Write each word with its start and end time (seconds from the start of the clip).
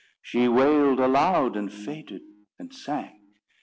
She 0.23 0.47
wailed 0.47 0.99
aloud, 0.99 1.55
and 1.55 1.71
faded, 1.71 2.23
and 2.57 2.73
sank. 2.73 3.21